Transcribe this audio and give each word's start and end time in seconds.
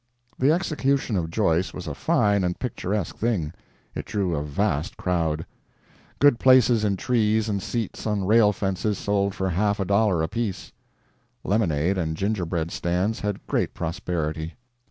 The 0.39 0.51
execution 0.51 1.15
of 1.15 1.29
Joyce 1.29 1.75
was 1.75 1.85
a 1.85 1.93
fine 1.93 2.43
and 2.43 2.57
picturesque 2.57 3.17
thing. 3.17 3.53
It 3.93 4.05
drew 4.05 4.35
a 4.35 4.41
vast 4.41 4.97
crowd. 4.97 5.45
Good 6.17 6.39
places 6.39 6.83
in 6.83 6.97
trees 6.97 7.47
and 7.47 7.61
seats 7.61 8.07
on 8.07 8.25
rail 8.25 8.51
fences 8.51 8.97
sold 8.97 9.35
for 9.35 9.49
half 9.49 9.79
a 9.79 9.85
dollar 9.85 10.23
apiece; 10.23 10.71
lemonade 11.43 11.99
and 11.99 12.17
gingerbread 12.17 12.71
stands 12.71 13.19
had 13.19 13.45
great 13.45 13.75
prosperity. 13.75 14.55